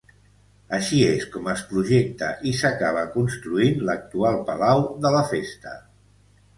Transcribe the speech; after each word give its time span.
Així 0.77 1.01
és 1.09 1.27
com 1.35 1.49
es 1.53 1.61
projecta, 1.73 2.31
i 2.53 2.55
s'acaba 2.63 3.05
construint 3.19 3.87
l'actual 3.91 4.43
Palau 4.53 4.87
de 5.07 5.17
la 5.19 5.25
Festa. 5.33 5.81